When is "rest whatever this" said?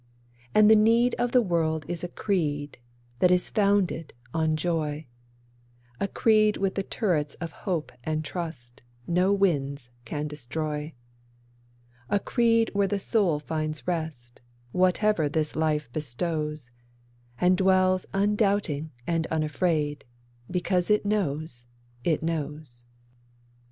13.87-15.55